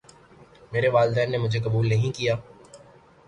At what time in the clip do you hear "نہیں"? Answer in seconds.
1.89-2.11